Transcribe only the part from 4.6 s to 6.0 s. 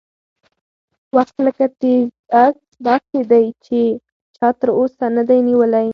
اوسه نه دی نیولی.